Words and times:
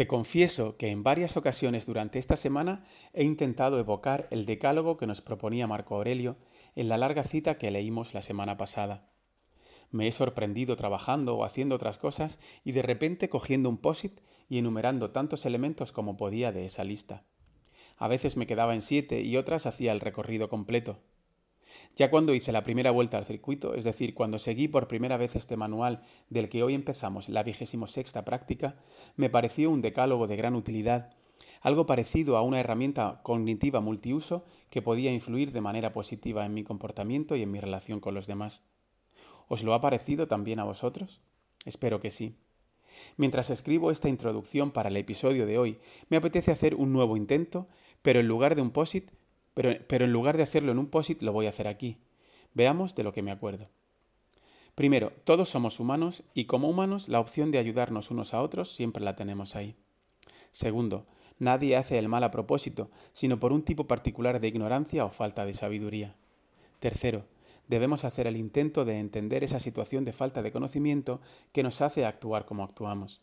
Te 0.00 0.06
confieso 0.06 0.78
que 0.78 0.88
en 0.88 1.02
varias 1.02 1.36
ocasiones 1.36 1.84
durante 1.84 2.18
esta 2.18 2.34
semana 2.34 2.86
he 3.12 3.22
intentado 3.22 3.78
evocar 3.78 4.28
el 4.30 4.46
decálogo 4.46 4.96
que 4.96 5.06
nos 5.06 5.20
proponía 5.20 5.66
Marco 5.66 5.94
Aurelio 5.94 6.38
en 6.74 6.88
la 6.88 6.96
larga 6.96 7.22
cita 7.22 7.58
que 7.58 7.70
leímos 7.70 8.14
la 8.14 8.22
semana 8.22 8.56
pasada. 8.56 9.10
Me 9.90 10.08
he 10.08 10.12
sorprendido 10.12 10.74
trabajando 10.74 11.36
o 11.36 11.44
haciendo 11.44 11.74
otras 11.74 11.98
cosas 11.98 12.40
y 12.64 12.72
de 12.72 12.80
repente 12.80 13.28
cogiendo 13.28 13.68
un 13.68 13.76
POSIT 13.76 14.22
y 14.48 14.56
enumerando 14.56 15.10
tantos 15.10 15.44
elementos 15.44 15.92
como 15.92 16.16
podía 16.16 16.50
de 16.50 16.64
esa 16.64 16.82
lista. 16.82 17.26
A 17.98 18.08
veces 18.08 18.38
me 18.38 18.46
quedaba 18.46 18.74
en 18.74 18.80
siete 18.80 19.20
y 19.20 19.36
otras 19.36 19.66
hacía 19.66 19.92
el 19.92 20.00
recorrido 20.00 20.48
completo. 20.48 21.02
Ya 21.96 22.10
cuando 22.10 22.34
hice 22.34 22.52
la 22.52 22.62
primera 22.62 22.90
vuelta 22.90 23.18
al 23.18 23.24
circuito, 23.24 23.74
es 23.74 23.84
decir, 23.84 24.14
cuando 24.14 24.38
seguí 24.38 24.68
por 24.68 24.88
primera 24.88 25.16
vez 25.16 25.36
este 25.36 25.56
manual 25.56 26.02
del 26.28 26.48
que 26.48 26.62
hoy 26.62 26.74
empezamos 26.74 27.28
la 27.28 27.42
vigésimo 27.42 27.86
sexta 27.86 28.24
práctica, 28.24 28.76
me 29.16 29.30
pareció 29.30 29.70
un 29.70 29.82
decálogo 29.82 30.26
de 30.26 30.36
gran 30.36 30.54
utilidad, 30.54 31.12
algo 31.60 31.86
parecido 31.86 32.36
a 32.36 32.42
una 32.42 32.60
herramienta 32.60 33.20
cognitiva 33.22 33.80
multiuso 33.80 34.44
que 34.70 34.82
podía 34.82 35.12
influir 35.12 35.52
de 35.52 35.60
manera 35.60 35.92
positiva 35.92 36.46
en 36.46 36.54
mi 36.54 36.64
comportamiento 36.64 37.36
y 37.36 37.42
en 37.42 37.50
mi 37.50 37.60
relación 37.60 38.00
con 38.00 38.14
los 38.14 38.26
demás. 38.26 38.62
¿Os 39.48 39.62
lo 39.64 39.74
ha 39.74 39.80
parecido 39.80 40.28
también 40.28 40.60
a 40.60 40.64
vosotros? 40.64 41.20
Espero 41.64 42.00
que 42.00 42.10
sí. 42.10 42.36
Mientras 43.16 43.50
escribo 43.50 43.90
esta 43.90 44.08
introducción 44.08 44.70
para 44.70 44.88
el 44.88 44.96
episodio 44.96 45.46
de 45.46 45.58
hoy, 45.58 45.78
me 46.08 46.16
apetece 46.16 46.50
hacer 46.50 46.74
un 46.74 46.92
nuevo 46.92 47.16
intento, 47.16 47.68
pero 48.02 48.20
en 48.20 48.28
lugar 48.28 48.54
de 48.54 48.62
un 48.62 48.70
POSIT 48.70 49.10
pero, 49.54 50.04
en 50.04 50.12
lugar 50.12 50.36
de 50.36 50.42
hacerlo 50.42 50.72
en 50.72 50.78
un 50.78 50.86
POSIT 50.86 51.22
lo 51.22 51.32
voy 51.32 51.46
a 51.46 51.50
hacer 51.50 51.68
aquí. 51.68 51.98
Veamos 52.54 52.94
de 52.94 53.02
lo 53.02 53.12
que 53.12 53.22
me 53.22 53.30
acuerdo. 53.30 53.68
Primero, 54.74 55.12
todos 55.24 55.48
somos 55.48 55.80
humanos 55.80 56.24
y 56.34 56.46
como 56.46 56.68
humanos 56.68 57.08
la 57.08 57.20
opción 57.20 57.50
de 57.50 57.58
ayudarnos 57.58 58.10
unos 58.10 58.34
a 58.34 58.42
otros 58.42 58.70
siempre 58.70 59.04
la 59.04 59.16
tenemos 59.16 59.56
ahí. 59.56 59.74
Segundo, 60.52 61.06
nadie 61.38 61.76
hace 61.76 61.98
el 61.98 62.08
mal 62.08 62.24
a 62.24 62.30
propósito, 62.30 62.90
sino 63.12 63.38
por 63.38 63.52
un 63.52 63.62
tipo 63.62 63.86
particular 63.86 64.40
de 64.40 64.48
ignorancia 64.48 65.04
o 65.04 65.10
falta 65.10 65.44
de 65.44 65.52
sabiduría. 65.52 66.16
Tercero, 66.78 67.26
debemos 67.68 68.04
hacer 68.04 68.26
el 68.26 68.36
intento 68.36 68.84
de 68.84 68.98
entender 68.98 69.44
esa 69.44 69.60
situación 69.60 70.04
de 70.04 70.12
falta 70.12 70.42
de 70.42 70.52
conocimiento 70.52 71.20
que 71.52 71.62
nos 71.62 71.82
hace 71.82 72.06
actuar 72.06 72.46
como 72.46 72.64
actuamos. 72.64 73.20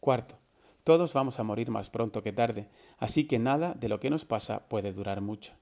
Cuarto, 0.00 0.38
todos 0.84 1.12
vamos 1.12 1.38
a 1.38 1.44
morir 1.44 1.70
más 1.70 1.90
pronto 1.90 2.22
que 2.22 2.32
tarde, 2.32 2.68
así 2.98 3.26
que 3.26 3.38
nada 3.38 3.74
de 3.74 3.88
lo 3.88 4.00
que 4.00 4.10
nos 4.10 4.24
pasa 4.24 4.68
puede 4.68 4.92
durar 4.92 5.20
mucho. 5.20 5.52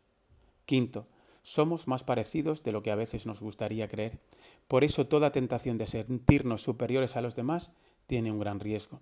Quinto, 0.65 1.07
somos 1.43 1.87
más 1.87 2.03
parecidos 2.03 2.65
de 2.65 2.73
lo 2.73 2.83
que 2.83 2.91
a 2.91 2.97
veces 2.97 3.27
nos 3.27 3.41
gustaría 3.41 3.87
creer. 3.87 4.21
Por 4.67 4.83
eso 4.83 5.07
toda 5.07 5.31
tentación 5.31 5.79
de 5.79 5.87
sentirnos 5.87 6.63
superiores 6.63 7.17
a 7.17 7.21
los 7.21 7.37
demás 7.37 7.73
tiene 8.07 8.33
un 8.33 8.41
gran 8.41 8.59
riesgo. 8.61 9.01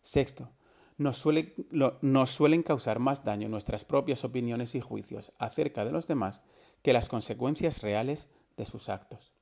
Sexto, 0.00 0.50
nos, 0.98 1.18
suelen 1.18 2.62
causar 2.62 2.98
más 2.98 3.24
daño 3.24 3.50
nuestras 3.50 3.84
propias 3.84 4.24
opiniones 4.24 4.74
y 4.74 4.80
juicios 4.80 5.32
acerca 5.38 5.84
de 5.84 5.92
los 5.92 6.06
demás 6.06 6.42
que 6.82 6.94
las 6.94 7.08
consecuencias 7.08 7.82
reales 7.82 8.30
de 8.56 8.64
sus 8.64 8.88
actos. 8.88 9.32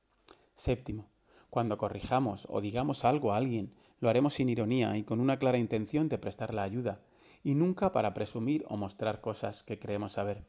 Séptimo, 0.55 1.09
cuando 1.49 1.77
corrijamos 1.77 2.47
o 2.49 2.59
digamos 2.59 3.05
algo 3.05 3.31
a 3.31 3.37
alguien 3.37 3.73
lo 4.05 4.11
haremos 4.11 4.35
sin 4.35 4.49
ironía 4.49 4.95
y 4.97 5.03
con 5.03 5.19
una 5.19 5.39
clara 5.39 5.57
intención 5.57 6.09
de 6.09 6.19
prestar 6.19 6.53
la 6.53 6.61
ayuda, 6.61 7.01
y 7.43 7.55
nunca 7.55 7.91
para 7.91 8.13
presumir 8.13 8.63
o 8.67 8.77
mostrar 8.77 9.19
cosas 9.19 9.63
que 9.63 9.79
creemos 9.79 10.11
saber. 10.11 10.45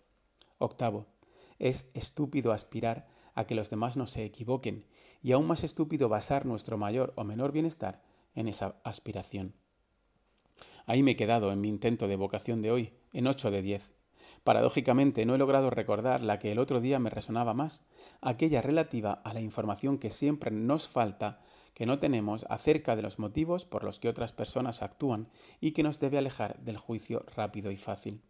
Octavo, 0.59 1.07
es 1.59 1.91
estúpido 1.95 2.53
aspirar 2.53 3.09
a 3.35 3.47
que 3.47 3.55
los 3.55 3.71
demás 3.71 3.97
no 3.97 4.07
se 4.07 4.27
equivoquen, 4.27 4.85
y 5.23 5.33
aún 5.33 5.47
más 5.47 5.65
estúpido 5.65 6.11
basar 6.11 6.45
nuestro 6.45 6.77
mayor 6.77 7.15
o 7.17 7.25
menor 7.25 7.51
bienestar 7.51 8.03
en 8.35 8.47
esa 8.47 8.77
aspiración. 8.85 9.55
Ahí 10.85 11.03
me 11.03 11.13
he 11.13 11.17
quedado 11.17 11.51
en 11.51 11.63
mi 11.63 11.71
intento 11.71 12.09
de 12.09 12.17
vocación 12.17 12.61
de 12.61 12.71
hoy, 12.71 12.93
en 13.15 13.27
ocho 13.27 13.51
de 13.51 13.63
diez. 13.63 13.91
Paradójicamente 14.45 15.25
no 15.25 15.35
he 15.35 15.39
logrado 15.39 15.71
recordar 15.71 16.21
la 16.21 16.39
que 16.39 16.53
el 16.53 16.59
otro 16.59 16.83
día 16.83 16.99
me 16.99 17.09
resonaba 17.09 17.55
más, 17.55 17.87
aquella 18.21 18.61
relativa 18.61 19.13
a 19.13 19.33
la 19.33 19.41
información 19.41 19.97
que 19.97 20.11
siempre 20.11 20.51
nos 20.51 20.89
falta 20.89 21.41
que 21.77 21.85
no 21.85 21.99
tenemos 21.99 22.47
acerca 22.49 22.97
de 22.97 23.03
los 23.03 23.19
motivos 23.19 23.67
por 23.67 23.85
los 23.85 24.01
que 24.01 24.09
otras 24.09 24.33
personas 24.33 24.81
actúan 24.81 25.29
y 25.61 25.73
que 25.73 25.83
nos 25.83 26.01
debe 26.01 26.17
alejar 26.17 26.59
del 26.61 26.79
juicio 26.79 27.27
rápido 27.37 27.71
y 27.71 27.77
fácil. 27.77 28.23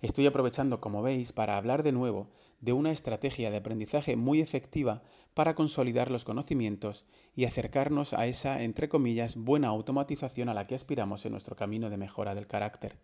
Estoy 0.00 0.28
aprovechando, 0.28 0.80
como 0.80 1.02
veis, 1.02 1.32
para 1.32 1.56
hablar 1.56 1.82
de 1.82 1.90
nuevo 1.90 2.30
de 2.60 2.72
una 2.72 2.92
estrategia 2.92 3.50
de 3.50 3.56
aprendizaje 3.56 4.14
muy 4.14 4.40
efectiva 4.40 5.02
para 5.34 5.56
consolidar 5.56 6.12
los 6.12 6.22
conocimientos 6.22 7.08
y 7.34 7.46
acercarnos 7.46 8.12
a 8.12 8.28
esa, 8.28 8.62
entre 8.62 8.88
comillas, 8.88 9.34
buena 9.34 9.66
automatización 9.66 10.48
a 10.48 10.54
la 10.54 10.68
que 10.68 10.76
aspiramos 10.76 11.26
en 11.26 11.32
nuestro 11.32 11.56
camino 11.56 11.90
de 11.90 11.96
mejora 11.96 12.36
del 12.36 12.46
carácter. 12.46 13.00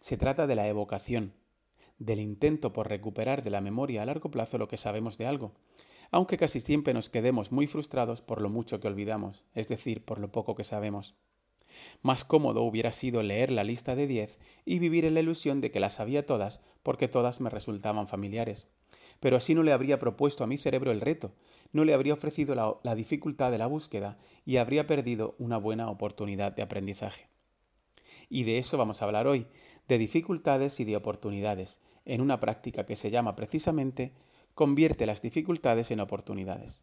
Se 0.00 0.16
trata 0.16 0.48
de 0.48 0.56
la 0.56 0.66
evocación, 0.66 1.34
del 2.00 2.18
intento 2.18 2.72
por 2.72 2.88
recuperar 2.88 3.44
de 3.44 3.50
la 3.50 3.60
memoria 3.60 4.02
a 4.02 4.06
largo 4.06 4.32
plazo 4.32 4.58
lo 4.58 4.66
que 4.66 4.76
sabemos 4.76 5.18
de 5.18 5.26
algo, 5.26 5.54
aunque 6.10 6.36
casi 6.36 6.60
siempre 6.60 6.94
nos 6.94 7.08
quedemos 7.08 7.52
muy 7.52 7.66
frustrados 7.66 8.22
por 8.22 8.40
lo 8.40 8.48
mucho 8.48 8.80
que 8.80 8.88
olvidamos, 8.88 9.44
es 9.54 9.68
decir, 9.68 10.04
por 10.04 10.18
lo 10.18 10.30
poco 10.32 10.54
que 10.54 10.64
sabemos. 10.64 11.14
Más 12.02 12.24
cómodo 12.24 12.62
hubiera 12.62 12.92
sido 12.92 13.22
leer 13.22 13.50
la 13.50 13.64
lista 13.64 13.94
de 13.96 14.06
diez 14.06 14.38
y 14.64 14.78
vivir 14.78 15.04
en 15.04 15.14
la 15.14 15.20
ilusión 15.20 15.60
de 15.60 15.70
que 15.70 15.80
las 15.80 15.94
sabía 15.94 16.24
todas 16.24 16.62
porque 16.82 17.08
todas 17.08 17.40
me 17.40 17.50
resultaban 17.50 18.08
familiares. 18.08 18.68
Pero 19.20 19.36
así 19.36 19.54
no 19.54 19.62
le 19.62 19.72
habría 19.72 19.98
propuesto 19.98 20.44
a 20.44 20.46
mi 20.46 20.58
cerebro 20.58 20.92
el 20.92 21.00
reto, 21.00 21.32
no 21.72 21.84
le 21.84 21.94
habría 21.94 22.14
ofrecido 22.14 22.54
la, 22.54 22.76
la 22.82 22.94
dificultad 22.94 23.50
de 23.50 23.58
la 23.58 23.66
búsqueda 23.66 24.18
y 24.44 24.58
habría 24.58 24.86
perdido 24.86 25.34
una 25.38 25.56
buena 25.58 25.90
oportunidad 25.90 26.52
de 26.52 26.62
aprendizaje. 26.62 27.28
Y 28.28 28.44
de 28.44 28.58
eso 28.58 28.78
vamos 28.78 29.00
a 29.00 29.04
hablar 29.04 29.26
hoy, 29.26 29.46
de 29.88 29.98
dificultades 29.98 30.80
y 30.80 30.84
de 30.84 30.96
oportunidades, 30.96 31.80
en 32.04 32.20
una 32.20 32.40
práctica 32.40 32.86
que 32.86 32.96
se 32.96 33.10
llama 33.10 33.36
precisamente 33.36 34.12
convierte 34.56 35.04
las 35.04 35.20
dificultades 35.20 35.90
en 35.90 36.00
oportunidades. 36.00 36.82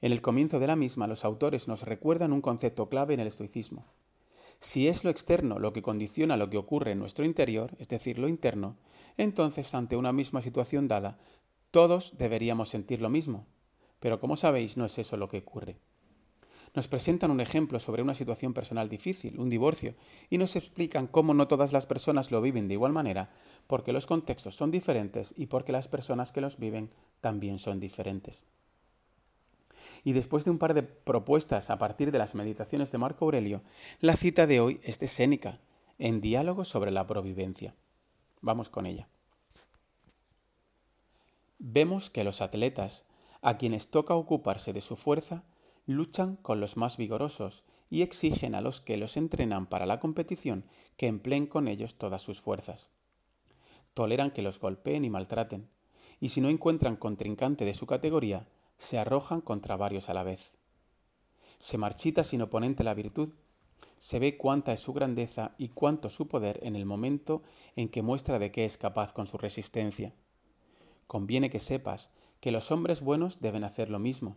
En 0.00 0.12
el 0.12 0.22
comienzo 0.22 0.60
de 0.60 0.68
la 0.68 0.76
misma, 0.76 1.08
los 1.08 1.24
autores 1.24 1.66
nos 1.66 1.82
recuerdan 1.82 2.32
un 2.32 2.40
concepto 2.40 2.88
clave 2.88 3.12
en 3.12 3.18
el 3.18 3.26
estoicismo. 3.26 3.86
Si 4.60 4.86
es 4.86 5.02
lo 5.02 5.10
externo 5.10 5.58
lo 5.58 5.72
que 5.72 5.82
condiciona 5.82 6.36
lo 6.36 6.48
que 6.48 6.58
ocurre 6.58 6.92
en 6.92 7.00
nuestro 7.00 7.24
interior, 7.24 7.74
es 7.80 7.88
decir, 7.88 8.20
lo 8.20 8.28
interno, 8.28 8.76
entonces 9.16 9.74
ante 9.74 9.96
una 9.96 10.12
misma 10.12 10.42
situación 10.42 10.86
dada, 10.86 11.18
todos 11.72 12.18
deberíamos 12.18 12.68
sentir 12.68 13.02
lo 13.02 13.10
mismo. 13.10 13.48
Pero 13.98 14.20
como 14.20 14.36
sabéis, 14.36 14.76
no 14.76 14.84
es 14.84 14.96
eso 14.96 15.16
lo 15.16 15.26
que 15.26 15.38
ocurre. 15.38 15.80
Nos 16.76 16.88
presentan 16.88 17.30
un 17.30 17.40
ejemplo 17.40 17.80
sobre 17.80 18.02
una 18.02 18.14
situación 18.14 18.52
personal 18.52 18.90
difícil, 18.90 19.40
un 19.40 19.48
divorcio, 19.48 19.94
y 20.28 20.36
nos 20.36 20.56
explican 20.56 21.06
cómo 21.06 21.32
no 21.32 21.48
todas 21.48 21.72
las 21.72 21.86
personas 21.86 22.30
lo 22.30 22.42
viven 22.42 22.68
de 22.68 22.74
igual 22.74 22.92
manera, 22.92 23.30
porque 23.66 23.94
los 23.94 24.04
contextos 24.04 24.56
son 24.56 24.70
diferentes 24.70 25.32
y 25.38 25.46
porque 25.46 25.72
las 25.72 25.88
personas 25.88 26.32
que 26.32 26.42
los 26.42 26.58
viven 26.58 26.90
también 27.22 27.58
son 27.58 27.80
diferentes. 27.80 28.44
Y 30.04 30.12
después 30.12 30.44
de 30.44 30.50
un 30.50 30.58
par 30.58 30.74
de 30.74 30.82
propuestas 30.82 31.70
a 31.70 31.78
partir 31.78 32.12
de 32.12 32.18
las 32.18 32.34
meditaciones 32.34 32.92
de 32.92 32.98
Marco 32.98 33.24
Aurelio, 33.24 33.62
la 34.02 34.14
cita 34.14 34.46
de 34.46 34.60
hoy 34.60 34.78
es 34.84 34.98
de 34.98 35.08
Séneca, 35.08 35.58
en 35.98 36.20
diálogo 36.20 36.66
sobre 36.66 36.90
la 36.90 37.06
provivencia. 37.06 37.74
Vamos 38.42 38.68
con 38.68 38.84
ella. 38.84 39.08
Vemos 41.58 42.10
que 42.10 42.22
los 42.22 42.42
atletas, 42.42 43.06
a 43.40 43.56
quienes 43.56 43.88
toca 43.88 44.14
ocuparse 44.14 44.74
de 44.74 44.82
su 44.82 44.96
fuerza, 44.96 45.42
luchan 45.86 46.36
con 46.36 46.60
los 46.60 46.76
más 46.76 46.96
vigorosos 46.96 47.64
y 47.88 48.02
exigen 48.02 48.54
a 48.54 48.60
los 48.60 48.80
que 48.80 48.96
los 48.96 49.16
entrenan 49.16 49.66
para 49.66 49.86
la 49.86 50.00
competición 50.00 50.64
que 50.96 51.06
empleen 51.06 51.46
con 51.46 51.68
ellos 51.68 51.96
todas 51.96 52.22
sus 52.22 52.40
fuerzas 52.40 52.90
toleran 53.96 54.30
que 54.30 54.42
los 54.42 54.60
golpeen 54.60 55.06
y 55.06 55.10
maltraten, 55.10 55.70
y 56.20 56.28
si 56.28 56.42
no 56.42 56.50
encuentran 56.50 56.96
contrincante 56.96 57.64
de 57.64 57.72
su 57.72 57.86
categoría, 57.86 58.46
se 58.76 58.98
arrojan 58.98 59.40
contra 59.40 59.78
varios 59.78 60.10
a 60.10 60.14
la 60.14 60.22
vez. 60.22 60.52
Se 61.58 61.78
marchita 61.78 62.22
sin 62.22 62.42
oponente 62.42 62.84
la 62.84 62.92
virtud, 62.92 63.30
se 63.98 64.18
ve 64.18 64.36
cuánta 64.36 64.74
es 64.74 64.80
su 64.80 64.92
grandeza 64.92 65.54
y 65.56 65.70
cuánto 65.70 66.10
su 66.10 66.28
poder 66.28 66.60
en 66.62 66.76
el 66.76 66.84
momento 66.84 67.42
en 67.74 67.88
que 67.88 68.02
muestra 68.02 68.38
de 68.38 68.50
qué 68.50 68.66
es 68.66 68.76
capaz 68.76 69.14
con 69.14 69.26
su 69.26 69.38
resistencia. 69.38 70.12
Conviene 71.06 71.48
que 71.48 71.58
sepas 71.58 72.10
que 72.40 72.52
los 72.52 72.70
hombres 72.70 73.00
buenos 73.00 73.40
deben 73.40 73.64
hacer 73.64 73.88
lo 73.88 73.98
mismo, 73.98 74.36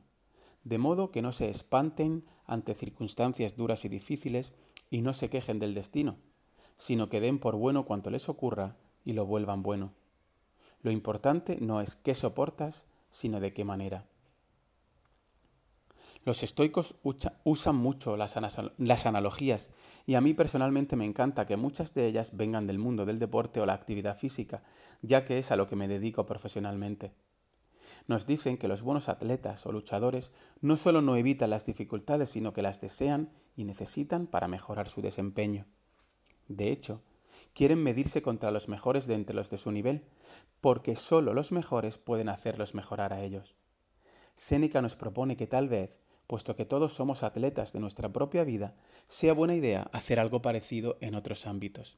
de 0.69 0.77
modo 0.77 1.09
que 1.09 1.23
no 1.23 1.31
se 1.31 1.49
espanten 1.49 2.23
ante 2.45 2.75
circunstancias 2.75 3.57
duras 3.57 3.85
y 3.85 3.89
difíciles 3.89 4.53
y 4.91 5.01
no 5.01 5.13
se 5.13 5.27
quejen 5.27 5.57
del 5.57 5.73
destino, 5.73 6.17
sino 6.77 7.09
que 7.09 7.19
den 7.19 7.39
por 7.39 7.55
bueno 7.55 7.85
cuanto 7.85 8.11
les 8.11 8.29
ocurra 8.29 8.77
y 9.03 9.13
lo 9.13 9.25
vuelvan 9.25 9.63
bueno. 9.63 9.93
Lo 10.83 10.91
importante 10.91 11.57
no 11.59 11.81
es 11.81 11.95
qué 11.95 12.13
soportas, 12.13 12.85
sino 13.09 13.39
de 13.39 13.51
qué 13.51 13.65
manera. 13.65 14.05
Los 16.23 16.43
estoicos 16.43 16.97
usan 17.43 17.75
mucho 17.75 18.15
las, 18.15 18.37
analogías 19.07 19.71
y 20.05 20.13
a 20.13 20.21
mí 20.21 20.35
personalmente 20.35 20.95
me 20.95 21.05
encanta 21.05 21.47
que 21.47 21.57
muchas 21.57 21.95
de 21.95 22.05
ellas 22.05 22.37
vengan 22.37 22.67
del 22.67 22.77
mundo 22.77 23.07
del 23.07 23.17
deporte 23.17 23.59
o 23.59 23.65
la 23.65 23.73
actividad 23.73 24.17
física, 24.17 24.61
ya 25.01 25.25
que 25.25 25.39
es 25.39 25.49
a 25.49 25.55
lo 25.55 25.65
que 25.65 25.75
me 25.75 25.87
dedico 25.87 26.27
profesionalmente. 26.27 27.11
Nos 28.07 28.25
dicen 28.25 28.57
que 28.57 28.67
los 28.67 28.81
buenos 28.81 29.09
atletas 29.09 29.65
o 29.65 29.71
luchadores 29.71 30.31
no 30.61 30.77
solo 30.77 31.01
no 31.01 31.15
evitan 31.15 31.49
las 31.49 31.65
dificultades, 31.65 32.29
sino 32.29 32.53
que 32.53 32.61
las 32.61 32.81
desean 32.81 33.31
y 33.55 33.63
necesitan 33.63 34.27
para 34.27 34.47
mejorar 34.47 34.89
su 34.89 35.01
desempeño. 35.01 35.65
De 36.47 36.71
hecho, 36.71 37.01
quieren 37.53 37.81
medirse 37.83 38.21
contra 38.21 38.51
los 38.51 38.69
mejores 38.69 39.07
de 39.07 39.15
entre 39.15 39.35
los 39.35 39.49
de 39.49 39.57
su 39.57 39.71
nivel, 39.71 40.03
porque 40.61 40.95
solo 40.95 41.33
los 41.33 41.51
mejores 41.51 41.97
pueden 41.97 42.29
hacerlos 42.29 42.73
mejorar 42.75 43.13
a 43.13 43.21
ellos. 43.21 43.55
Séneca 44.35 44.81
nos 44.81 44.95
propone 44.95 45.35
que 45.35 45.47
tal 45.47 45.67
vez, 45.67 46.01
puesto 46.27 46.55
que 46.55 46.65
todos 46.65 46.93
somos 46.93 47.23
atletas 47.23 47.73
de 47.73 47.79
nuestra 47.79 48.13
propia 48.13 48.43
vida, 48.43 48.75
sea 49.07 49.33
buena 49.33 49.55
idea 49.55 49.89
hacer 49.91 50.19
algo 50.19 50.41
parecido 50.41 50.97
en 51.01 51.15
otros 51.15 51.45
ámbitos. 51.45 51.97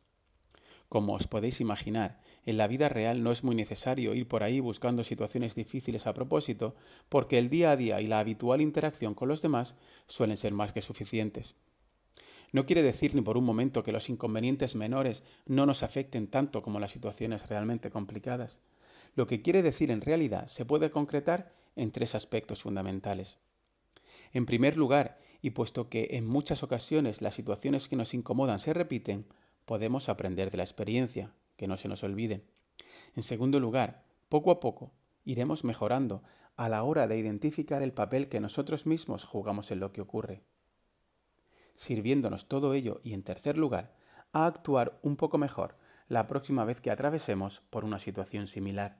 Como 0.89 1.13
os 1.13 1.27
podéis 1.27 1.61
imaginar, 1.61 2.19
en 2.45 2.57
la 2.57 2.67
vida 2.67 2.89
real 2.89 3.23
no 3.23 3.31
es 3.31 3.43
muy 3.43 3.55
necesario 3.55 4.13
ir 4.13 4.27
por 4.27 4.43
ahí 4.43 4.59
buscando 4.59 5.03
situaciones 5.03 5.53
difíciles 5.55 6.07
a 6.07 6.13
propósito, 6.13 6.75
porque 7.09 7.38
el 7.38 7.49
día 7.49 7.71
a 7.71 7.77
día 7.77 8.01
y 8.01 8.07
la 8.07 8.19
habitual 8.19 8.61
interacción 8.61 9.13
con 9.13 9.27
los 9.27 9.41
demás 9.41 9.75
suelen 10.07 10.38
ser 10.38 10.53
más 10.53 10.73
que 10.73 10.81
suficientes. 10.81 11.55
No 12.51 12.65
quiere 12.65 12.83
decir 12.83 13.15
ni 13.15 13.21
por 13.21 13.38
un 13.38 13.45
momento 13.45 13.83
que 13.83 13.91
los 13.91 14.09
inconvenientes 14.09 14.75
menores 14.75 15.23
no 15.45 15.65
nos 15.65 15.83
afecten 15.83 16.27
tanto 16.27 16.61
como 16.61 16.79
las 16.79 16.91
situaciones 16.91 17.47
realmente 17.47 17.89
complicadas. 17.89 18.59
Lo 19.15 19.27
que 19.27 19.41
quiere 19.41 19.61
decir 19.61 19.91
en 19.91 20.01
realidad 20.01 20.47
se 20.47 20.65
puede 20.65 20.91
concretar 20.91 21.53
en 21.75 21.91
tres 21.91 22.15
aspectos 22.15 22.63
fundamentales. 22.63 23.38
En 24.33 24.45
primer 24.45 24.77
lugar, 24.77 25.19
y 25.41 25.51
puesto 25.51 25.89
que 25.89 26.09
en 26.11 26.27
muchas 26.27 26.63
ocasiones 26.63 27.21
las 27.21 27.35
situaciones 27.35 27.88
que 27.88 27.95
nos 27.95 28.13
incomodan 28.13 28.59
se 28.59 28.73
repiten, 28.73 29.25
podemos 29.65 30.09
aprender 30.09 30.51
de 30.51 30.57
la 30.57 30.63
experiencia, 30.63 31.33
que 31.61 31.67
no 31.67 31.77
se 31.77 31.87
nos 31.87 32.03
olvide. 32.03 32.43
En 33.15 33.21
segundo 33.21 33.59
lugar, 33.59 34.03
poco 34.29 34.49
a 34.49 34.59
poco 34.59 34.95
iremos 35.23 35.63
mejorando 35.63 36.23
a 36.57 36.69
la 36.69 36.81
hora 36.81 37.05
de 37.05 37.19
identificar 37.19 37.83
el 37.83 37.93
papel 37.93 38.29
que 38.29 38.39
nosotros 38.39 38.87
mismos 38.87 39.25
jugamos 39.25 39.69
en 39.69 39.79
lo 39.79 39.93
que 39.93 40.01
ocurre. 40.01 40.43
Sirviéndonos 41.75 42.47
todo 42.47 42.73
ello 42.73 42.99
y 43.03 43.13
en 43.13 43.21
tercer 43.21 43.59
lugar, 43.59 43.95
a 44.33 44.47
actuar 44.47 44.97
un 45.03 45.17
poco 45.17 45.37
mejor 45.37 45.77
la 46.07 46.25
próxima 46.25 46.65
vez 46.65 46.81
que 46.81 46.89
atravesemos 46.89 47.59
por 47.69 47.85
una 47.85 47.99
situación 47.99 48.47
similar. 48.47 48.97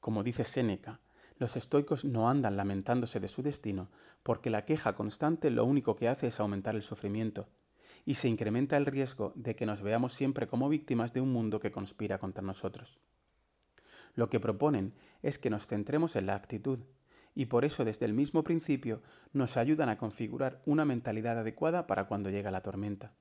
Como 0.00 0.22
dice 0.22 0.44
Séneca, 0.44 1.00
los 1.36 1.58
estoicos 1.58 2.06
no 2.06 2.30
andan 2.30 2.56
lamentándose 2.56 3.20
de 3.20 3.28
su 3.28 3.42
destino, 3.42 3.90
porque 4.22 4.48
la 4.48 4.64
queja 4.64 4.94
constante 4.94 5.50
lo 5.50 5.66
único 5.66 5.94
que 5.94 6.08
hace 6.08 6.28
es 6.28 6.40
aumentar 6.40 6.74
el 6.74 6.82
sufrimiento, 6.82 7.50
y 8.06 8.14
se 8.14 8.28
incrementa 8.28 8.76
el 8.76 8.86
riesgo 8.86 9.32
de 9.34 9.56
que 9.56 9.66
nos 9.66 9.82
veamos 9.82 10.14
siempre 10.14 10.46
como 10.46 10.68
víctimas 10.68 11.12
de 11.12 11.20
un 11.20 11.32
mundo 11.32 11.58
que 11.60 11.72
conspira 11.72 12.18
contra 12.18 12.42
nosotros. 12.42 13.00
Lo 14.14 14.30
que 14.30 14.40
proponen 14.40 14.94
es 15.22 15.38
que 15.38 15.50
nos 15.50 15.66
centremos 15.66 16.14
en 16.14 16.26
la 16.26 16.36
actitud, 16.36 16.78
y 17.34 17.46
por 17.46 17.66
eso 17.66 17.84
desde 17.84 18.06
el 18.06 18.14
mismo 18.14 18.44
principio 18.44 19.02
nos 19.32 19.56
ayudan 19.56 19.90
a 19.90 19.98
configurar 19.98 20.62
una 20.64 20.86
mentalidad 20.86 21.38
adecuada 21.38 21.86
para 21.86 22.06
cuando 22.06 22.30
llega 22.30 22.52
la 22.52 22.62
tormenta. 22.62 23.12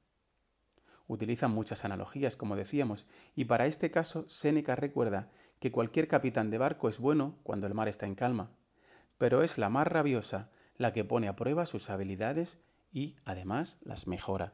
Utilizan 1.08 1.52
muchas 1.52 1.84
analogías, 1.84 2.38
como 2.38 2.56
decíamos, 2.56 3.08
y 3.36 3.46
para 3.46 3.66
este 3.66 3.92
caso 3.92 4.26
Séneca 4.30 4.76
recuerda 4.76 5.32
que 5.60 5.72
cualquier 5.72 6.08
capitán 6.08 6.50
de 6.52 6.60
barco 6.60 6.90
es 6.90 7.00
bueno 7.00 7.40
cuando 7.44 7.68
el 7.68 7.74
mar 7.74 7.88
está 7.88 8.06
en 8.06 8.16
calma, 8.16 8.52
pero 9.18 9.42
es 9.42 9.58
la 9.58 9.70
más 9.70 9.88
rabiosa 9.88 10.52
la 10.78 10.94
que 10.94 11.04
pone 11.04 11.28
a 11.28 11.36
prueba 11.36 11.66
sus 11.66 11.90
habilidades 11.90 12.60
y, 12.92 13.18
además, 13.26 13.78
las 13.82 14.08
mejora. 14.08 14.54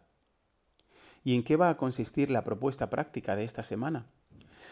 ¿Y 1.23 1.35
en 1.35 1.43
qué 1.43 1.55
va 1.55 1.69
a 1.69 1.77
consistir 1.77 2.31
la 2.31 2.43
propuesta 2.43 2.89
práctica 2.89 3.35
de 3.35 3.43
esta 3.43 3.61
semana? 3.61 4.07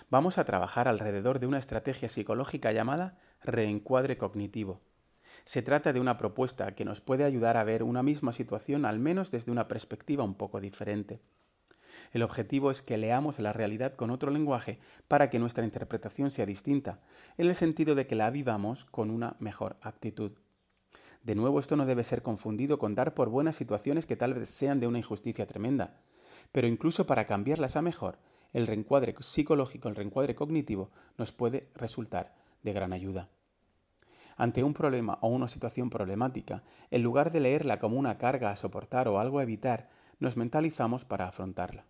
Vamos 0.09 0.39
a 0.39 0.45
trabajar 0.45 0.87
alrededor 0.87 1.39
de 1.39 1.45
una 1.45 1.59
estrategia 1.59 2.09
psicológica 2.09 2.71
llamada 2.71 3.19
reencuadre 3.43 4.17
cognitivo. 4.17 4.81
Se 5.45 5.61
trata 5.61 5.93
de 5.93 5.99
una 5.99 6.17
propuesta 6.17 6.73
que 6.73 6.85
nos 6.85 7.01
puede 7.01 7.23
ayudar 7.23 7.55
a 7.55 7.63
ver 7.63 7.83
una 7.83 8.01
misma 8.01 8.33
situación 8.33 8.85
al 8.85 8.97
menos 8.97 9.29
desde 9.29 9.51
una 9.51 9.67
perspectiva 9.67 10.23
un 10.23 10.33
poco 10.33 10.59
diferente. 10.59 11.21
El 12.13 12.23
objetivo 12.23 12.71
es 12.71 12.81
que 12.81 12.97
leamos 12.97 13.37
la 13.37 13.53
realidad 13.53 13.93
con 13.93 14.09
otro 14.09 14.31
lenguaje 14.31 14.79
para 15.07 15.29
que 15.29 15.37
nuestra 15.37 15.65
interpretación 15.65 16.31
sea 16.31 16.47
distinta, 16.47 16.99
en 17.37 17.47
el 17.47 17.55
sentido 17.55 17.93
de 17.93 18.07
que 18.07 18.15
la 18.15 18.31
vivamos 18.31 18.85
con 18.85 19.11
una 19.11 19.35
mejor 19.39 19.77
actitud. 19.81 20.31
De 21.21 21.35
nuevo, 21.35 21.59
esto 21.59 21.75
no 21.75 21.85
debe 21.85 22.03
ser 22.03 22.23
confundido 22.23 22.79
con 22.79 22.95
dar 22.95 23.13
por 23.13 23.29
buenas 23.29 23.55
situaciones 23.55 24.07
que 24.07 24.15
tal 24.15 24.33
vez 24.33 24.49
sean 24.49 24.79
de 24.79 24.87
una 24.87 24.97
injusticia 24.97 25.45
tremenda. 25.45 25.99
Pero 26.51 26.67
incluso 26.67 27.05
para 27.05 27.25
cambiarlas 27.25 27.75
a 27.75 27.81
mejor, 27.81 28.17
el 28.53 28.67
reencuadre 28.67 29.15
psicológico, 29.19 29.89
el 29.89 29.95
reencuadre 29.95 30.35
cognitivo, 30.35 30.89
nos 31.17 31.31
puede 31.31 31.67
resultar 31.75 32.35
de 32.63 32.73
gran 32.73 32.93
ayuda. 32.93 33.29
Ante 34.37 34.63
un 34.63 34.73
problema 34.73 35.19
o 35.21 35.27
una 35.27 35.47
situación 35.47 35.89
problemática, 35.89 36.63
en 36.91 37.03
lugar 37.03 37.31
de 37.31 37.41
leerla 37.41 37.77
como 37.77 37.97
una 37.97 38.17
carga 38.17 38.51
a 38.51 38.55
soportar 38.55 39.07
o 39.07 39.19
algo 39.19 39.39
a 39.39 39.43
evitar, 39.43 39.89
nos 40.19 40.37
mentalizamos 40.37 41.05
para 41.05 41.27
afrontarla. 41.27 41.85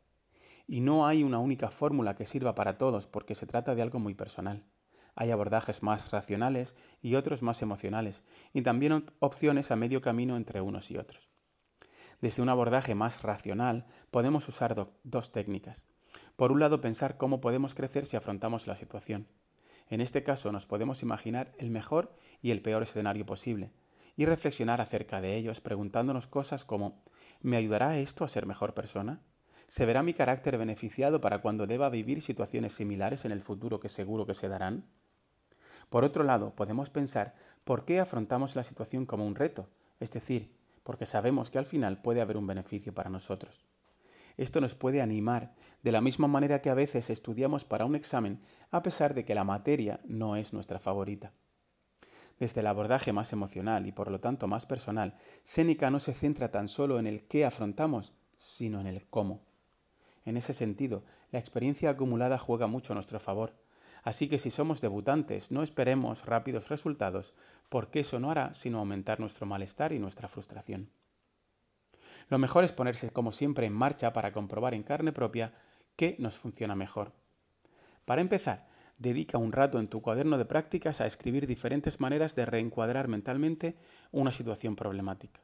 Y 0.68 0.82
no 0.82 1.06
hay 1.06 1.24
una 1.24 1.40
única 1.40 1.70
fórmula 1.70 2.16
que 2.16 2.26
sirva 2.26 2.56
para 2.56 2.78
todos 2.78 3.08
porque 3.08 3.36
se 3.36 3.46
trata 3.46 3.76
de 3.76 3.82
algo 3.82 4.00
muy 4.00 4.16
personal. 4.16 4.64
Hay 5.16 5.32
abordajes 5.32 5.84
más 5.84 6.12
racionales 6.12 6.76
y 7.02 7.16
otros 7.16 7.44
más 7.44 7.62
emocionales, 7.62 8.24
y 8.54 8.62
también 8.62 9.06
opciones 9.20 9.72
a 9.72 9.76
medio 9.76 10.02
camino 10.02 10.38
entre 10.38 10.62
unos 10.62 10.92
y 10.92 10.98
otros. 10.98 11.29
Desde 12.22 12.42
un 12.42 12.50
abordaje 12.50 12.96
más 12.96 13.24
racional 13.24 13.86
podemos 14.12 14.48
usar 14.50 14.76
dos 15.04 15.32
técnicas. 15.32 15.86
Por 16.36 16.52
un 16.52 16.60
lado, 16.60 16.82
pensar 16.82 17.18
cómo 17.18 17.42
podemos 17.42 17.76
crecer 17.76 18.06
si 18.06 18.18
afrontamos 18.18 18.68
la 18.68 18.76
situación. 18.76 19.28
En 19.90 20.02
este 20.02 20.24
caso 20.24 20.52
nos 20.52 20.66
podemos 20.66 21.02
imaginar 21.02 21.52
el 21.58 21.70
mejor 21.70 22.16
y 22.42 22.52
el 22.52 22.62
peor 22.62 22.84
escenario 22.84 23.26
posible, 23.26 23.72
y 24.16 24.26
reflexionar 24.26 24.82
acerca 24.82 25.22
de 25.22 25.36
ellos 25.36 25.62
preguntándonos 25.62 26.28
cosas 26.28 26.66
como 26.66 27.02
¿me 27.42 27.58
ayudará 27.58 27.98
esto 27.98 28.24
a 28.24 28.28
ser 28.28 28.46
mejor 28.46 28.74
persona? 28.74 29.22
¿Se 29.68 29.86
verá 29.86 30.04
mi 30.04 30.14
carácter 30.14 30.58
beneficiado 30.58 31.22
para 31.22 31.40
cuando 31.40 31.68
deba 31.68 31.90
vivir 31.90 32.22
situaciones 32.22 32.74
similares 32.74 33.26
en 33.26 33.32
el 33.32 33.42
futuro 33.42 33.80
que 33.80 33.90
seguro 33.90 34.26
que 34.26 34.34
se 34.34 34.48
darán? 34.48 34.86
Por 35.90 36.04
otro 36.04 36.24
lado, 36.24 36.54
podemos 36.56 36.90
pensar 36.90 37.34
por 37.64 37.86
qué 37.86 38.00
afrontamos 38.00 38.56
la 38.56 38.64
situación 38.64 39.06
como 39.06 39.26
un 39.26 39.36
reto, 39.36 39.70
es 40.00 40.12
decir, 40.12 40.59
porque 40.90 41.06
sabemos 41.06 41.52
que 41.52 41.60
al 41.60 41.68
final 41.68 42.02
puede 42.02 42.20
haber 42.20 42.36
un 42.36 42.48
beneficio 42.48 42.96
para 42.96 43.12
nosotros. 43.12 43.64
Esto 44.38 44.60
nos 44.60 44.74
puede 44.74 45.04
animar 45.04 45.54
de 45.84 45.92
la 45.92 46.02
misma 46.02 46.28
manera 46.28 46.64
que 46.64 46.72
a 46.72 46.74
veces 46.74 47.12
estudiamos 47.12 47.64
para 47.64 47.86
un 47.86 47.94
examen 47.94 48.42
a 48.72 48.82
pesar 48.82 49.14
de 49.14 49.24
que 49.24 49.36
la 49.36 49.44
materia 49.44 50.00
no 50.06 50.36
es 50.36 50.52
nuestra 50.52 50.80
favorita. 50.80 51.32
Desde 52.40 52.62
el 52.62 52.66
abordaje 52.66 53.14
más 53.14 53.34
emocional 53.34 53.86
y 53.86 53.92
por 53.92 54.10
lo 54.10 54.20
tanto 54.20 54.48
más 54.48 54.66
personal, 54.66 55.16
Séneca 55.44 55.92
no 55.92 56.00
se 56.00 56.16
centra 56.16 56.50
tan 56.50 56.68
solo 56.68 56.98
en 56.98 57.06
el 57.06 57.28
qué 57.28 57.46
afrontamos, 57.46 58.14
sino 58.40 58.80
en 58.80 58.88
el 58.88 59.08
cómo. 59.08 59.46
En 60.26 60.38
ese 60.38 60.54
sentido, 60.54 61.04
la 61.30 61.38
experiencia 61.38 61.92
acumulada 61.92 62.40
juega 62.40 62.66
mucho 62.66 62.94
a 62.94 62.96
nuestro 62.96 63.20
favor. 63.20 63.54
Así 64.10 64.28
que 64.28 64.40
si 64.40 64.50
somos 64.50 64.82
debutantes, 64.82 65.52
no 65.52 65.62
esperemos 65.62 66.26
rápidos 66.26 66.70
resultados, 66.70 67.36
porque 67.70 68.00
eso 68.00 68.20
no 68.20 68.32
hará 68.32 68.56
sino 68.56 68.80
aumentar 68.80 69.20
nuestro 69.20 69.46
malestar 69.46 69.94
y 69.94 70.00
nuestra 70.00 70.28
frustración. 70.28 70.90
Lo 72.28 72.40
mejor 72.40 72.64
es 72.64 72.72
ponerse, 72.72 73.12
como 73.12 73.32
siempre, 73.32 73.68
en 73.68 73.74
marcha 73.74 74.12
para 74.12 74.32
comprobar 74.32 74.74
en 74.74 74.82
carne 74.82 75.12
propia 75.12 75.54
qué 75.96 76.16
nos 76.18 76.40
funciona 76.40 76.74
mejor. 76.74 77.12
Para 78.06 78.22
empezar, 78.22 78.68
dedica 78.98 79.38
un 79.38 79.52
rato 79.52 79.78
en 79.78 79.90
tu 79.90 80.02
cuaderno 80.02 80.40
de 80.40 80.46
prácticas 80.46 81.02
a 81.02 81.06
escribir 81.06 81.46
diferentes 81.46 82.00
maneras 82.00 82.34
de 82.34 82.48
reencuadrar 82.48 83.10
mentalmente 83.10 83.78
una 84.12 84.32
situación 84.32 84.76
problemática. 84.76 85.42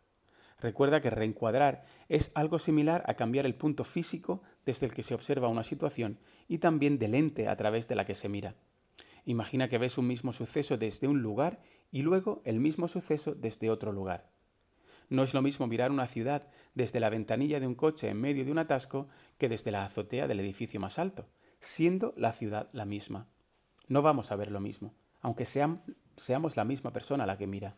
Recuerda 0.59 1.01
que 1.01 1.11
reencuadrar 1.11 1.85
es 2.09 2.31
algo 2.33 2.57
similar 2.57 3.03
a 3.05 3.13
cambiar 3.13 3.45
el 3.45 3.53
punto 3.53 3.83
físico 3.83 4.41
desde 4.65 4.85
el 4.87 4.93
que 4.93 5.03
se 5.03 5.13
observa 5.13 5.47
una 5.47 5.63
situación 5.63 6.19
y 6.47 6.57
también 6.57 6.97
del 6.97 7.11
lente 7.11 7.47
a 7.47 7.55
través 7.55 7.87
de 7.87 7.95
la 7.95 8.05
que 8.05 8.15
se 8.15 8.29
mira. 8.29 8.55
Imagina 9.25 9.69
que 9.69 9.77
ves 9.77 9.97
un 9.97 10.07
mismo 10.07 10.33
suceso 10.33 10.77
desde 10.77 11.07
un 11.07 11.21
lugar 11.21 11.59
y 11.91 12.01
luego 12.01 12.41
el 12.45 12.59
mismo 12.59 12.87
suceso 12.87 13.33
desde 13.35 13.69
otro 13.69 13.91
lugar. 13.91 14.29
No 15.09 15.23
es 15.23 15.33
lo 15.33 15.41
mismo 15.41 15.67
mirar 15.67 15.91
una 15.91 16.07
ciudad 16.07 16.47
desde 16.73 16.99
la 16.99 17.09
ventanilla 17.09 17.59
de 17.59 17.67
un 17.67 17.75
coche 17.75 18.09
en 18.09 18.19
medio 18.19 18.43
de 18.43 18.51
un 18.51 18.57
atasco 18.57 19.07
que 19.37 19.49
desde 19.49 19.71
la 19.71 19.83
azotea 19.83 20.27
del 20.27 20.39
edificio 20.39 20.79
más 20.79 20.99
alto, 20.99 21.27
siendo 21.59 22.13
la 22.15 22.31
ciudad 22.31 22.69
la 22.73 22.85
misma. 22.85 23.27
No 23.87 24.01
vamos 24.01 24.31
a 24.31 24.35
ver 24.35 24.51
lo 24.51 24.59
mismo, 24.59 24.95
aunque 25.21 25.45
seamos 25.45 26.55
la 26.55 26.65
misma 26.65 26.91
persona 26.91 27.25
la 27.25 27.37
que 27.37 27.47
mira. 27.47 27.77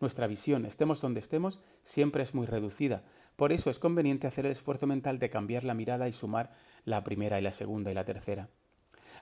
Nuestra 0.00 0.26
visión, 0.26 0.64
estemos 0.64 1.02
donde 1.02 1.20
estemos, 1.20 1.60
siempre 1.82 2.22
es 2.22 2.34
muy 2.34 2.46
reducida. 2.46 3.04
Por 3.36 3.52
eso 3.52 3.68
es 3.68 3.78
conveniente 3.78 4.26
hacer 4.26 4.46
el 4.46 4.52
esfuerzo 4.52 4.86
mental 4.86 5.18
de 5.18 5.28
cambiar 5.28 5.64
la 5.64 5.74
mirada 5.74 6.08
y 6.08 6.12
sumar 6.12 6.52
la 6.86 7.04
primera 7.04 7.38
y 7.38 7.42
la 7.42 7.52
segunda 7.52 7.90
y 7.90 7.94
la 7.94 8.06
tercera. 8.06 8.48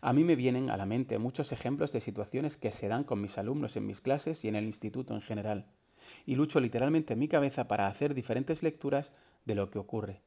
A 0.00 0.12
mí 0.12 0.22
me 0.22 0.36
vienen 0.36 0.70
a 0.70 0.76
la 0.76 0.86
mente 0.86 1.18
muchos 1.18 1.50
ejemplos 1.50 1.90
de 1.90 2.00
situaciones 2.00 2.56
que 2.56 2.70
se 2.70 2.86
dan 2.86 3.02
con 3.02 3.20
mis 3.20 3.38
alumnos 3.38 3.76
en 3.76 3.86
mis 3.86 4.00
clases 4.00 4.44
y 4.44 4.48
en 4.48 4.54
el 4.54 4.66
instituto 4.66 5.14
en 5.14 5.20
general, 5.20 5.66
y 6.24 6.36
lucho 6.36 6.60
literalmente 6.60 7.14
en 7.14 7.18
mi 7.18 7.26
cabeza 7.26 7.66
para 7.66 7.88
hacer 7.88 8.14
diferentes 8.14 8.62
lecturas 8.62 9.10
de 9.44 9.56
lo 9.56 9.70
que 9.70 9.80
ocurre. 9.80 10.22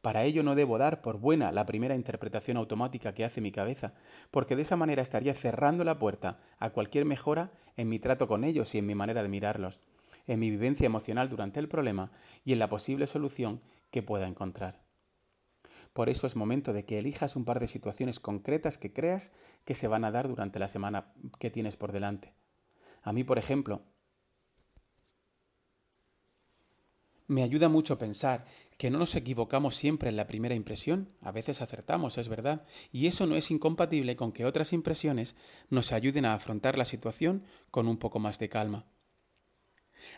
Para 0.00 0.24
ello 0.24 0.42
no 0.42 0.54
debo 0.54 0.78
dar 0.78 1.00
por 1.00 1.18
buena 1.18 1.52
la 1.52 1.66
primera 1.66 1.94
interpretación 1.94 2.56
automática 2.56 3.14
que 3.14 3.24
hace 3.24 3.40
mi 3.40 3.52
cabeza, 3.52 3.94
porque 4.30 4.56
de 4.56 4.62
esa 4.62 4.76
manera 4.76 5.02
estaría 5.02 5.34
cerrando 5.34 5.84
la 5.84 5.98
puerta 5.98 6.38
a 6.58 6.70
cualquier 6.70 7.04
mejora 7.04 7.52
en 7.76 7.88
mi 7.88 7.98
trato 7.98 8.26
con 8.26 8.44
ellos 8.44 8.74
y 8.74 8.78
en 8.78 8.86
mi 8.86 8.94
manera 8.94 9.22
de 9.22 9.28
mirarlos, 9.28 9.80
en 10.26 10.40
mi 10.40 10.50
vivencia 10.50 10.86
emocional 10.86 11.28
durante 11.28 11.60
el 11.60 11.68
problema 11.68 12.10
y 12.44 12.52
en 12.52 12.58
la 12.58 12.68
posible 12.68 13.06
solución 13.06 13.60
que 13.90 14.02
pueda 14.02 14.26
encontrar. 14.26 14.82
Por 15.92 16.08
eso 16.08 16.26
es 16.26 16.36
momento 16.36 16.72
de 16.72 16.84
que 16.84 16.98
elijas 16.98 17.36
un 17.36 17.44
par 17.44 17.60
de 17.60 17.66
situaciones 17.66 18.18
concretas 18.18 18.78
que 18.78 18.92
creas 18.92 19.30
que 19.64 19.74
se 19.74 19.88
van 19.88 20.04
a 20.04 20.10
dar 20.10 20.26
durante 20.26 20.58
la 20.58 20.68
semana 20.68 21.12
que 21.38 21.50
tienes 21.50 21.76
por 21.76 21.92
delante. 21.92 22.32
A 23.02 23.12
mí, 23.12 23.24
por 23.24 23.38
ejemplo, 23.38 23.82
me 27.32 27.42
ayuda 27.42 27.70
mucho 27.70 27.98
pensar 27.98 28.44
que 28.76 28.90
no 28.90 28.98
nos 28.98 29.16
equivocamos 29.16 29.74
siempre 29.74 30.10
en 30.10 30.16
la 30.16 30.26
primera 30.26 30.54
impresión, 30.54 31.08
a 31.22 31.32
veces 31.32 31.62
acertamos, 31.62 32.18
es 32.18 32.28
verdad, 32.28 32.62
y 32.92 33.06
eso 33.06 33.26
no 33.26 33.36
es 33.36 33.50
incompatible 33.50 34.16
con 34.16 34.32
que 34.32 34.44
otras 34.44 34.72
impresiones 34.72 35.34
nos 35.70 35.92
ayuden 35.92 36.26
a 36.26 36.34
afrontar 36.34 36.76
la 36.76 36.84
situación 36.84 37.42
con 37.70 37.88
un 37.88 37.96
poco 37.96 38.18
más 38.18 38.38
de 38.38 38.50
calma. 38.50 38.84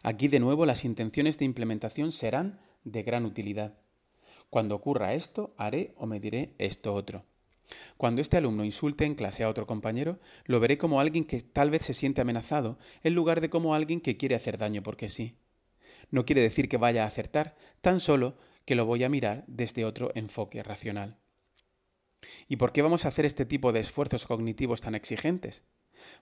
Aquí 0.03 0.27
de 0.27 0.41
nuevo 0.41 0.67
las 0.67 0.85
intenciones 0.85 1.39
de 1.39 1.45
implementación 1.45 2.11
serán 2.11 2.59
de 2.83 3.05
gran 3.05 3.27
utilidad. 3.27 3.75
Cuando 4.51 4.75
ocurra 4.75 5.15
esto, 5.15 5.55
haré 5.57 5.95
o 5.97 6.07
me 6.07 6.19
diré 6.19 6.55
esto 6.59 6.95
otro. 6.95 7.25
Cuando 7.97 8.21
este 8.21 8.37
alumno 8.37 8.65
insulte 8.65 9.05
en 9.05 9.15
clase 9.15 9.45
a 9.45 9.49
otro 9.49 9.67
compañero, 9.67 10.19
lo 10.47 10.59
veré 10.59 10.79
como 10.79 11.01
alguien 11.01 11.25
que 11.25 11.41
tal 11.41 11.71
vez 11.71 11.83
se 11.83 11.95
siente 11.95 12.21
amenazado, 12.21 12.77
en 13.05 13.15
lugar 13.15 13.41
de 13.41 13.51
como 13.51 13.75
alguien 13.75 14.01
que 14.01 14.17
quiere 14.17 14.35
hacer 14.35 14.59
daño 14.59 14.83
porque 14.83 15.09
sí. 15.09 15.37
No 16.11 16.25
quiere 16.25 16.41
decir 16.41 16.69
que 16.69 16.77
vaya 16.77 17.05
a 17.05 17.07
acertar, 17.07 17.57
tan 17.81 18.01
solo 18.01 18.37
que 18.65 18.75
lo 18.75 18.87
voy 18.87 19.05
a 19.05 19.09
mirar 19.09 19.45
desde 19.47 19.85
otro 19.85 20.11
enfoque 20.15 20.63
racional. 20.63 21.19
¿Y 22.49 22.57
por 22.57 22.73
qué 22.73 22.83
vamos 22.83 23.05
a 23.05 23.09
hacer 23.09 23.25
este 23.25 23.45
tipo 23.45 23.73
de 23.73 23.81
esfuerzos 23.81 24.27
cognitivos 24.27 24.81
tan 24.81 24.95
exigentes? 24.95 25.65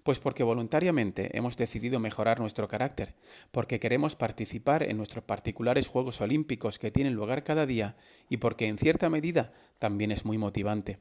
Pues 0.02 0.20
porque 0.20 0.42
voluntariamente 0.42 1.36
hemos 1.36 1.56
decidido 1.56 1.98
mejorar 1.98 2.40
nuestro 2.40 2.68
carácter, 2.68 3.14
porque 3.50 3.80
queremos 3.80 4.14
participar 4.16 4.82
en 4.82 4.96
nuestros 4.96 5.24
particulares 5.24 5.88
Juegos 5.88 6.20
Olímpicos 6.20 6.78
que 6.78 6.90
tienen 6.90 7.14
lugar 7.14 7.44
cada 7.44 7.66
día 7.66 7.96
y 8.28 8.36
porque 8.38 8.68
en 8.68 8.78
cierta 8.78 9.10
medida 9.10 9.52
también 9.78 10.12
es 10.12 10.24
muy 10.24 10.38
motivante. 10.38 11.00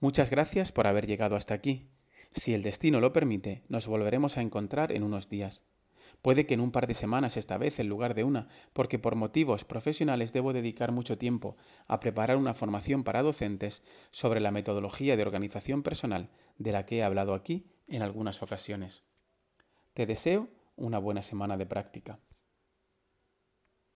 Muchas 0.00 0.30
gracias 0.30 0.72
por 0.72 0.86
haber 0.86 1.06
llegado 1.06 1.36
hasta 1.36 1.54
aquí. 1.54 1.88
Si 2.34 2.54
el 2.54 2.62
destino 2.62 3.00
lo 3.00 3.12
permite, 3.12 3.62
nos 3.68 3.86
volveremos 3.86 4.36
a 4.36 4.42
encontrar 4.42 4.90
en 4.90 5.04
unos 5.04 5.28
días. 5.28 5.64
Puede 6.24 6.46
que 6.46 6.54
en 6.54 6.60
un 6.60 6.70
par 6.70 6.86
de 6.86 6.94
semanas 6.94 7.36
esta 7.36 7.58
vez 7.58 7.78
en 7.80 7.90
lugar 7.90 8.14
de 8.14 8.24
una, 8.24 8.48
porque 8.72 8.98
por 8.98 9.14
motivos 9.14 9.66
profesionales 9.66 10.32
debo 10.32 10.54
dedicar 10.54 10.90
mucho 10.90 11.18
tiempo 11.18 11.54
a 11.86 12.00
preparar 12.00 12.38
una 12.38 12.54
formación 12.54 13.04
para 13.04 13.20
docentes 13.20 13.82
sobre 14.10 14.40
la 14.40 14.50
metodología 14.50 15.18
de 15.18 15.22
organización 15.22 15.82
personal 15.82 16.30
de 16.56 16.72
la 16.72 16.86
que 16.86 16.96
he 16.96 17.02
hablado 17.02 17.34
aquí 17.34 17.66
en 17.88 18.00
algunas 18.00 18.42
ocasiones. 18.42 19.04
Te 19.92 20.06
deseo 20.06 20.48
una 20.76 20.98
buena 20.98 21.20
semana 21.20 21.58
de 21.58 21.66
práctica. 21.66 22.18